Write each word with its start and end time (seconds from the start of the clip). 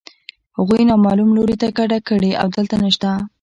هغوی 0.57 0.81
نامعلوم 0.89 1.29
لوري 1.37 1.55
ته 1.61 1.67
کډه 1.77 1.99
کړې 2.07 2.31
او 2.41 2.47
دلته 2.55 2.75
نشته 2.83 3.09